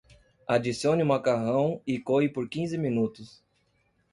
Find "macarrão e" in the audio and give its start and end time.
1.11-1.95